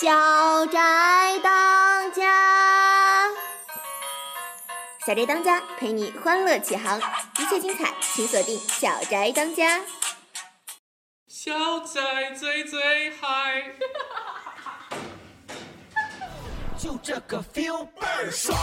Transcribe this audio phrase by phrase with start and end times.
[0.00, 3.28] 小宅当家，
[5.06, 7.00] 小宅当家陪你欢乐启航，
[7.38, 9.80] 一切精彩请锁定小宅当家。
[11.28, 13.72] 小宅最最嗨，
[16.76, 18.58] 就这个 feel 倍儿爽。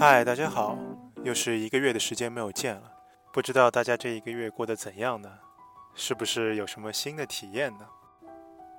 [0.00, 0.78] 嗨，大家好，
[1.24, 2.84] 又是一个月的时间没有见了，
[3.34, 5.30] 不知道大家这一个月过得怎样呢？
[5.94, 7.86] 是不是有什么新的体验呢？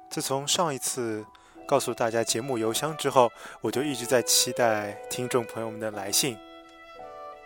[0.09, 1.23] 自从上一次
[1.67, 3.31] 告诉大家节目邮箱之后，
[3.61, 6.35] 我就一直在期待听众朋友们的来信。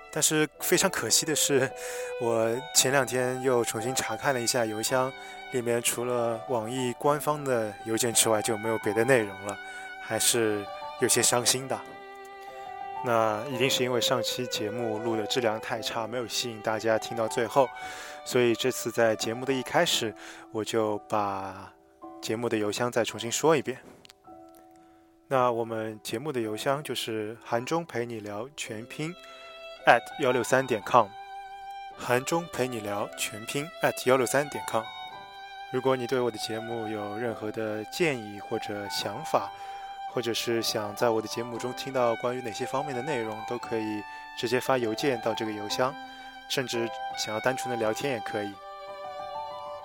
[0.09, 1.69] 但是非常可惜的是，
[2.21, 5.11] 我前两天又重新查看了一下邮箱，
[5.51, 9.59] 里面除了网易官方的邮件之外，就没有别的内容了，
[10.01, 10.65] 还是
[11.01, 11.77] 有些伤心的。
[13.05, 17.69] 那一定是因为上期节目录的质量太差，没有吸引大家听到最后，
[18.25, 20.11] 所以这次在节目的一开始，
[20.51, 21.71] 我就把
[22.19, 23.77] 节目的邮箱再重新说一遍。
[25.27, 29.13] 那我们节目的邮箱就是韩中陪你聊全拼
[29.85, 31.07] at 幺六三点 com，
[31.95, 34.83] 韩中陪你聊全拼 at 幺六三点 com。
[35.71, 39.51] 如果你对我的节目有任何的建议或者想法，
[40.15, 44.01] 或者是想在我的节目中听到关于哪些方面的内容，都可以
[44.37, 45.93] 直接发邮件到这个邮箱，
[46.47, 48.53] 甚至想要单纯的聊天也可以。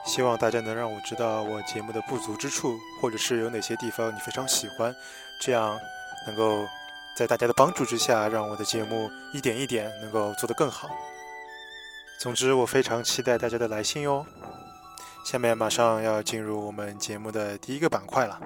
[0.07, 4.95] 希望大家能让我知道我节目的不足之处，或者是有哪些地方你非常喜欢，
[5.41, 5.77] 这样
[6.29, 6.65] 能够
[7.17, 10.89] 在大家的帮助之下，让我的节目一点一点能够做得更好。
[12.21, 14.25] 总之，我非常期待大家的来信哟。
[15.25, 18.41] 下面马上要进入我们节目的第一个板块了。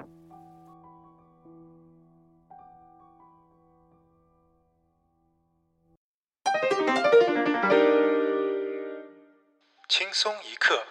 [10.05, 10.85] 轻松一刻，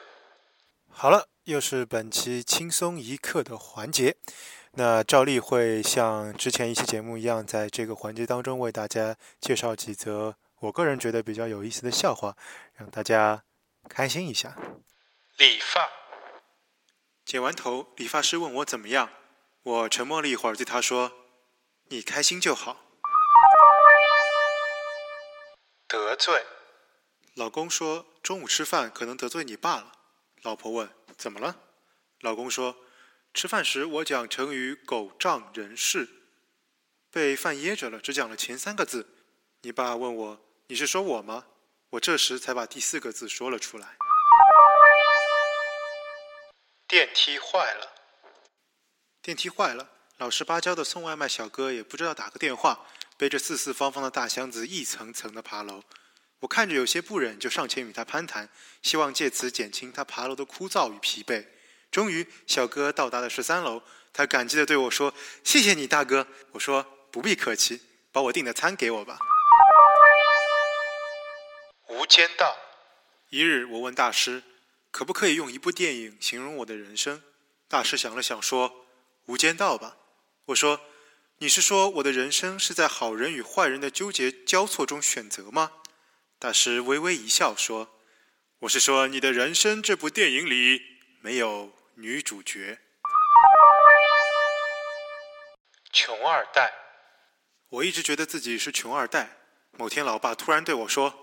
[0.91, 4.17] 好了，又是本期轻松一刻的环节。
[4.73, 12.37] 那照例会像之前一期节目一样，在这个环节当中为大家介绍几则我个人觉得比较有意思的笑话，
[12.75, 13.45] 让大家
[13.89, 14.57] 开心一下。
[15.37, 15.89] 理发，
[17.25, 19.11] 剪完头，理发师问我怎么样，
[19.63, 21.13] 我沉默了一会儿，对他说
[21.87, 22.79] ：“你开心就好。”
[25.87, 26.45] 得罪。
[27.35, 29.93] 老公说：“中午吃饭可能得罪你爸了。”
[30.43, 31.61] 老婆问：“怎么了？”
[32.21, 32.75] 老公说
[33.35, 36.09] ：“吃饭时我讲成语‘狗仗人势’，
[37.11, 39.07] 被饭噎着了，只讲了前三个字。
[39.61, 41.45] 你爸问我：‘你是说我吗？’
[41.91, 43.97] 我这时才把第四个字说了出来。”
[46.89, 47.93] 电梯坏了，
[49.21, 52.87] 电梯坏了，老实巴交的送外卖小哥也不知道打个电话，
[53.19, 55.83] 背着四四方方的大箱子一层层的爬楼。
[56.45, 58.51] 我看着有些不忍，就上前与他攀谈，
[58.83, 61.47] 希望借此减轻他爬楼的枯燥与疲惫。
[61.91, 63.83] 终于，小哥到达了十三楼，
[64.13, 67.81] 他感激地对我说：“谢谢你，大哥。”我说：“不必客气，
[68.13, 69.17] 把我订的餐给我吧。”
[71.89, 72.55] 无间道。
[73.31, 74.43] 一日，我问大师
[74.93, 77.23] ：“可不可以用一部电影形容我的人生？”
[77.69, 78.85] 大师想了想说
[79.25, 79.97] ：“无间道吧。”
[80.47, 80.79] 我说
[81.41, 85.73] ：“你是说我的人生是在好人与坏人的纠结交错中选择吗？”
[86.39, 87.99] 大师微微一笑说
[88.61, 90.83] ：“我是说，你的人生这部电影里
[91.21, 92.81] 没有女主角。”
[95.91, 96.71] 穷二代，
[97.71, 99.39] 我一直觉得自己是穷二代。
[99.79, 101.15] 某天，老爸突然对我说：“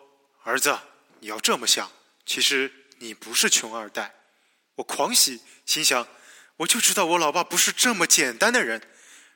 [0.43, 0.79] 儿子，
[1.19, 1.91] 你要这么想，
[2.25, 4.15] 其实你不是穷二代。”
[4.75, 6.07] 我狂喜，心想
[6.57, 8.81] ：“我就知道我老爸不是这么简单的人。”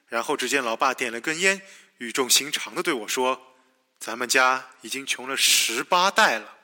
[0.07, 1.61] 然后，只见老爸点了根烟，
[1.97, 3.51] 语重心长的对我说。
[3.99, 6.55] 咱们家已经穷了十八代了。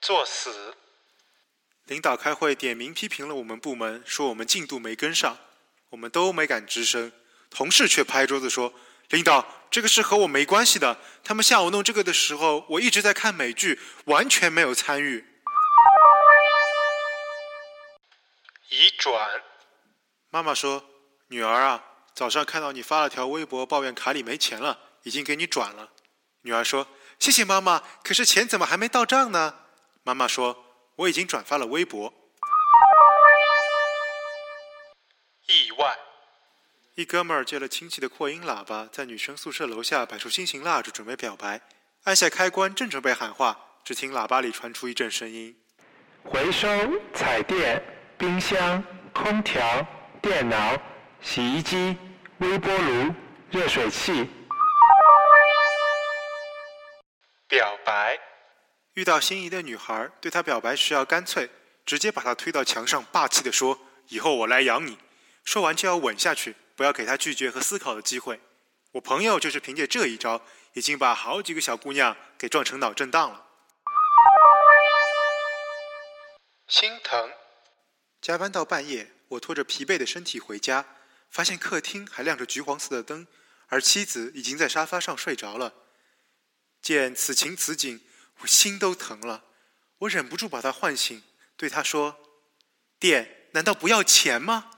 [0.00, 0.76] 作死！
[1.84, 5.38] 领导开会点名批评了我们部门，说我们进度没跟上，
[5.90, 7.12] 我们都没敢吱声。
[7.50, 8.74] 同事却拍桌子说
[9.10, 10.98] ：“领导，这个事和我没关系的。
[11.24, 15.24] 他们下午弄这个的时候，我一直在看美剧，完全没有参与。”
[18.68, 19.42] 移转。
[20.30, 20.84] 妈妈说
[21.28, 21.82] ：“女儿啊。”
[22.16, 25.90] 早上看到你发了条微博，抱怨卡里没钱了，已经给你转了。
[26.40, 26.88] 女儿说
[27.20, 29.54] ：“谢谢妈妈，可是钱怎么还没到账呢？”
[30.02, 30.64] 妈妈说
[30.96, 32.00] ：“我已经转发了微博。”
[35.46, 35.98] 意外，
[36.94, 41.60] 一哥们儿借了亲戚的扩音喇叭，在女生宿舍楼下摆出心形蜡烛，准备表白。
[42.04, 45.54] 按下开关，正准备喊话，只听喇叭里传出一阵声音
[46.24, 46.66] ：“回收
[47.12, 47.84] 彩电、
[48.16, 48.82] 冰箱、
[49.12, 49.86] 空调、
[50.22, 50.74] 电脑。”
[51.22, 51.96] 洗衣机、
[52.38, 53.14] 微波炉、
[53.50, 54.28] 热水器。
[57.48, 58.18] 表白，
[58.92, 61.48] 遇到心仪的女孩，对她表白时要干脆，
[61.86, 63.78] 直接把她推到墙上，霸气地说
[64.08, 64.98] ：“以后我来养你。”
[65.44, 68.38] 说完就要吻下去，不要给她拒绝和思考的机会。
[68.92, 70.42] 我朋友就是凭借这一招，
[70.74, 73.46] 已经把好几个小姑娘给撞成脑震荡了。
[76.68, 77.30] 心疼。
[78.20, 80.84] 加班到半夜，我拖着疲惫的身体回家，
[81.30, 83.26] 发现客厅还亮着橘黄色的灯，
[83.66, 85.74] 而妻子已经在沙发上睡着了。
[86.80, 88.00] 见此情此景，
[88.40, 89.44] 我心都疼了。
[89.98, 91.22] 我忍不住把她唤醒，
[91.56, 92.18] 对她说
[93.00, 94.70] ：“电难道不要钱吗？”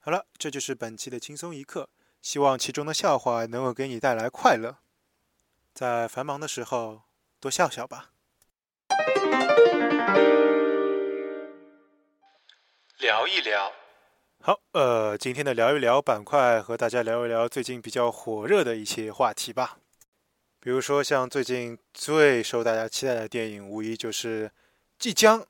[0.00, 1.88] 好了，这就是本期的轻松一刻，
[2.20, 4.78] 希望其中的笑话能够给你带来快乐。
[5.72, 7.04] 在繁忙的时候，
[7.40, 8.11] 多笑笑吧。
[13.02, 13.72] 聊一聊，
[14.40, 19.78] 好，呃，今天的聊一聊板块和大家聊一聊最近比较火热的一些话题吧。
[20.60, 24.52] 比如说，像最近最受大家期待的电影，无疑就是
[25.00, 25.44] 即将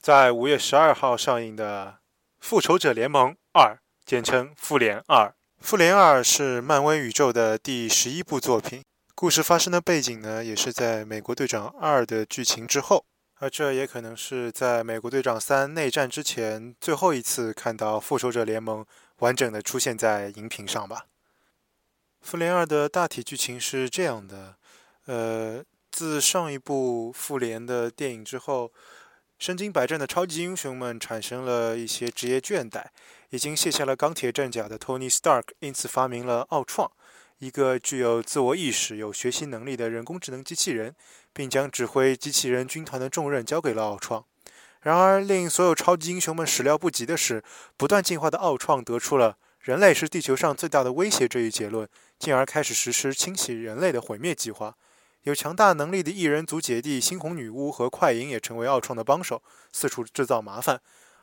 [0.00, 1.98] 在五月十二号上映的
[2.40, 3.74] 《复仇者联盟二》，
[4.06, 5.26] 简称《复联二》。
[5.60, 8.82] 《复联二》是漫威宇宙的第十一部作品，
[9.14, 13.04] 故事发生的背景呢，也是在《美国队长二》的剧情之后。
[13.38, 18.84] 而这也可能是在美国队长三内战之前最后一次看到复仇者联盟
[19.18, 21.04] 完整的出现在荧屏上吧。
[22.22, 24.56] 复联二的大体剧情是这样的：
[25.04, 25.62] 呃，
[25.92, 28.72] 自上一部复联的电影之后，
[29.38, 32.86] 身经百战的超级英雄们产生了一些职业倦怠，
[33.28, 36.90] 已经卸下了钢铁战甲的 Tony Stark 因此发明了奥创，
[37.38, 40.96] 一个具有自我意识、有学习能力的人工智能机器人。
[41.36, 44.24] 并将指挥机器人军团的重任交给了奥创。
[44.80, 47.44] 然而，令所有超级英雄们始料不及的是，
[47.76, 51.86] 不断进化的奥创得出了“人类是地球上最大的威胁”这一结论，
[52.18, 54.76] 进而开始实施清洗人类的毁灭计划。
[55.24, 59.42] 有强大能力的异人族姐弟猩红女巫和快银也成为奥创的帮手，
[59.72, 60.80] 四处制造麻烦。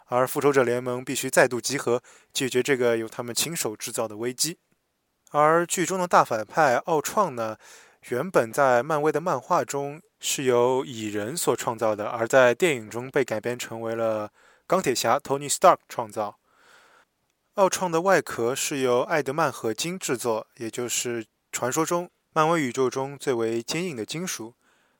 [0.07, 4.59] 而复仇者联盟必须再度集合，解决这个由他们亲手制造的危机。
[5.31, 7.57] 而剧中的大反派奥创呢？
[8.09, 14.29] 原本在漫威的漫画中是由蚁人所创造的，而在电影中被改编成为了
[14.67, 16.37] 钢铁侠 Tony Stark 创造。
[17.53, 24.53] 奥创的外壳是由艾德曼合金制作，也就是传说中漫威宇宙中最为坚硬的金属。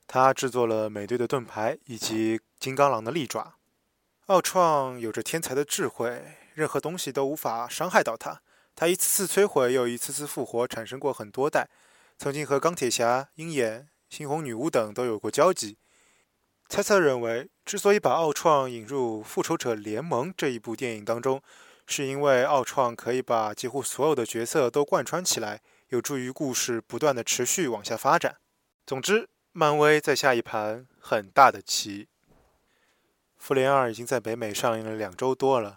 [0.08, 3.56] 他制作了美队的盾牌以及金刚狼的利爪。
[4.28, 8.42] 奥创有着天才的智慧，任何东西都无法伤害到他。
[8.76, 11.68] 他一次次摧毁，又一次次复活，产生过很多代。
[12.18, 15.78] 曾经和钢铁侠、鹰眼、猩红女巫等都有过交集。
[16.70, 21.42] 猜测认为，之所以把奥创引入《复仇者联盟》这一部电影当中，
[21.86, 28.38] 是因为奥创可以把几乎所有的角色都贯穿起来，有助于故事不断的持续往下发展。
[28.88, 32.06] 总之，漫威在下一盘很大的棋。
[33.38, 35.76] 《复联二》已经在北美上映了两周多了，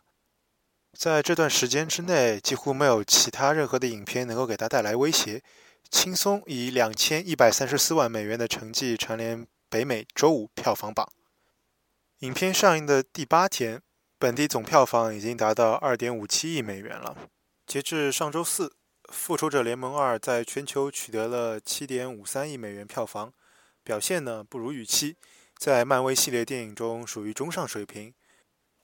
[0.92, 5.42] 在这段时间之内，几乎没有其他任何的影片能够给他带来威胁。
[5.90, 11.08] 轻松以两千一百三十四万美元的成绩蝉联北美周五票房榜。
[12.20, 13.82] 影片上映的第八天，
[14.18, 17.16] 本地总票房已经达到二点五七亿美元了。
[17.66, 18.68] 截至上周四，
[19.12, 23.32] 《复仇者联盟二》在全球取得了七点五三亿美元票房，
[23.82, 25.16] 表现呢不如预期，
[25.58, 28.14] 在漫威系列电影中属于中上水平。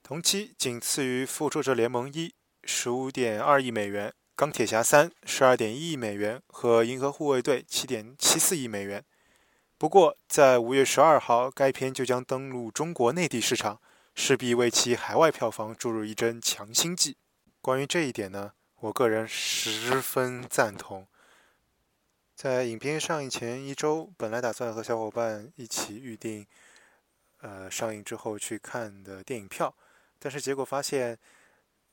[0.02, 2.28] 同期仅次于《复仇者联盟一》，
[2.64, 4.12] 十五点二亿美元。
[4.34, 9.04] 钢铁侠三十二点一亿美元和银河护卫队七点七四亿美元。
[9.76, 13.80] 不过，在五月十二号，该片就将登陆中国内地市场，
[14.14, 17.16] 势必为其海外票房注入一针强心剂。
[17.60, 21.06] 关于这一点呢，我个人十分赞同。
[22.34, 26.46] 在影片上映前一周，本来打算和小伙伴一起预定，
[27.40, 29.74] 呃，上映之后去看的电影票，
[30.18, 31.18] 但是结果发现，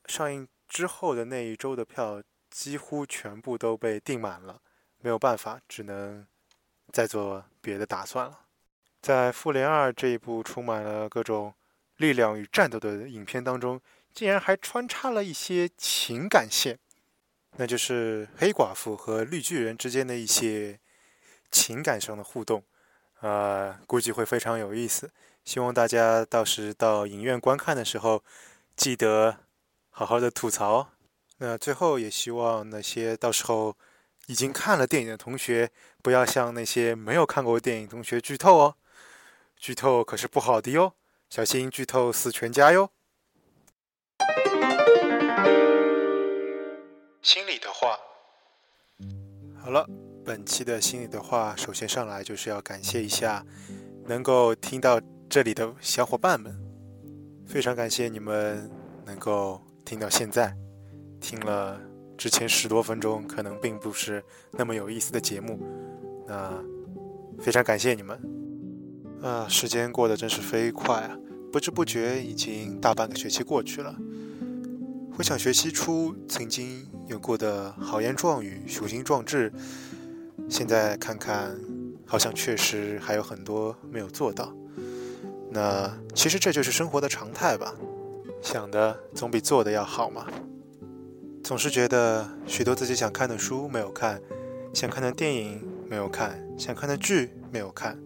[0.06, 2.22] 上映之后的那一周的票。
[2.50, 4.60] 几乎全部都被订满了，
[4.98, 6.26] 没有办法，只能
[6.92, 8.40] 再做别的打算了。
[9.00, 11.54] 在《复联二》这一部充满了各种
[11.98, 13.80] 力量与战斗的影片当中，
[14.12, 16.76] 竟然还穿插了一些情感线，
[17.56, 20.80] 那就是黑寡妇和绿巨人之间的一些
[21.52, 22.64] 情感上的互动，
[23.20, 25.08] 呃，估计会非常有意思。
[25.44, 28.24] 希望大家到时到影院观看的时候，
[28.74, 29.38] 记得
[29.90, 30.90] 好好的吐槽。
[31.38, 33.76] 那最后也希望那些到时候
[34.26, 35.70] 已经看了电影的同学，
[36.02, 38.76] 不要向那些没有看过电影同学剧透哦，
[39.56, 40.94] 剧透可是不好的哟，
[41.28, 42.90] 小心剧透死全家哟。
[47.22, 47.98] 心里的话。
[49.62, 49.86] 好了，
[50.24, 53.44] 本期的心里的话，首先上来就是要感谢一下
[54.06, 56.54] 能够听到这里的小伙伴们，
[57.46, 58.70] 非常感谢你们
[59.04, 60.54] 能够听到现在，
[61.20, 61.76] 听了
[62.16, 65.58] 之前十多分钟可能并不是那么有意思的节目，
[66.28, 66.62] 那
[67.40, 68.16] 非常感谢你们。
[69.20, 71.18] 啊，时间过得真是飞快啊！
[71.50, 73.92] 不知不觉已经大半个学期过去了。
[75.12, 79.52] 回想学期初曾经有过的豪言壮语、雄心壮志，
[80.48, 81.58] 现在看看，
[82.06, 84.54] 好像确实还有很多没有做到。
[85.50, 87.74] 那其实这就是生活的常态吧。
[88.42, 90.26] 想的总比做的要好嘛。
[91.42, 94.20] 总是觉得许多自己想看的书没有看，
[94.72, 97.98] 想看的电影没有看，想看的剧没有看。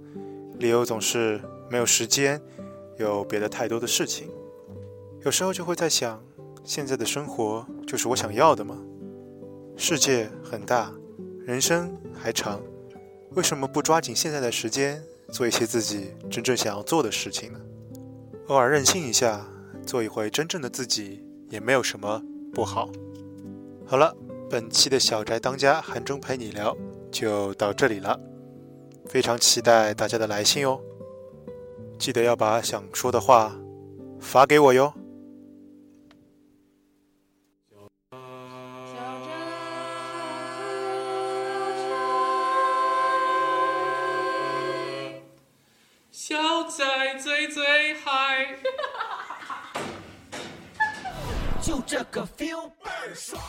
[0.59, 2.41] 理由总是没有时间，
[2.97, 4.31] 有别的太多的事情。
[5.25, 6.23] 有时候就会在想，
[6.65, 8.79] 现在的生活就是我想要的吗？
[9.77, 10.93] 世界很大，
[11.45, 12.61] 人生还长，
[13.31, 17.61] 为什么不抓紧现在的时间，做一些自己真正想要做的事情呢？
[18.47, 19.45] 偶尔任性一下，
[19.85, 22.21] 做一回真正的自己，也没有什么
[22.53, 22.91] 不好。
[23.87, 24.17] 好了，
[24.51, 26.77] 本期的小宅当家韩中陪你聊
[27.13, 28.19] 就到这里了。
[29.07, 30.81] 非常期待大家的来信哦！
[31.99, 33.55] 记得要把想说的话
[34.19, 34.93] 发给我哟。
[46.11, 48.57] 小宅，小宅最最嗨。
[51.65, 53.43] 就这个 feel 倍儿爽。